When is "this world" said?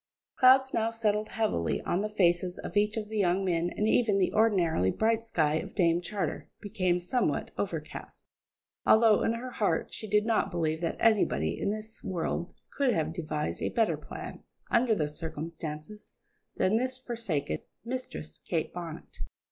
11.69-12.51